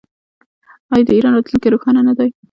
[0.93, 2.29] آیا د ایران راتلونکی روښانه نه دی؟